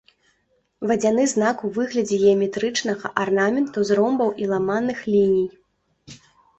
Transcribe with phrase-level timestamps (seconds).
[0.91, 5.49] Вадзяны знак у выглядзе геаметрычнага арнаменту з ромбаў і ламаных ліній.